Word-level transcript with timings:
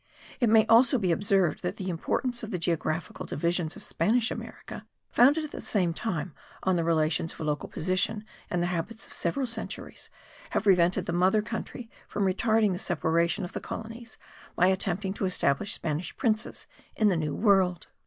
It 0.39 0.49
may 0.49 0.65
also 0.65 0.97
be 0.97 1.11
observed 1.11 1.61
that 1.61 1.75
the 1.77 1.91
importance 1.91 2.41
of 2.41 2.49
the 2.49 2.57
geographical 2.57 3.27
divisions 3.27 3.75
of 3.75 3.83
Spanish 3.83 4.31
America, 4.31 4.83
founded 5.11 5.43
at 5.43 5.51
the 5.51 5.61
same 5.61 5.93
time 5.93 6.33
on 6.63 6.75
the 6.75 6.83
relations 6.83 7.33
of 7.33 7.39
local 7.41 7.69
position 7.69 8.25
and 8.49 8.63
the 8.63 8.73
habits 8.73 9.05
of 9.05 9.13
several 9.13 9.45
centuries, 9.45 10.09
have 10.49 10.63
prevented 10.63 11.05
the 11.05 11.13
mother 11.13 11.43
country 11.43 11.87
from 12.07 12.25
retarding 12.25 12.71
the 12.71 12.79
separation 12.79 13.45
of 13.45 13.53
the 13.53 13.61
colonies 13.61 14.17
by 14.55 14.65
attempting 14.65 15.13
to 15.13 15.25
establish 15.25 15.73
Spanish 15.75 16.17
princes 16.17 16.65
in 16.95 17.09
the 17.09 17.15
New 17.17 17.35
World. 17.35 17.85